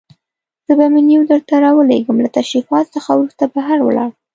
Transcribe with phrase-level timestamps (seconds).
[0.65, 4.09] زه به منیو درته راولېږم، له تشریفاتو څخه وروسته بهر ولاړ.